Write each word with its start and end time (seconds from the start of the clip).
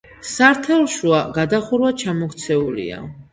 სართულშუა 0.27 1.19
გადახურვა 1.35 1.93
ჩამოქცეულია. 2.05 2.99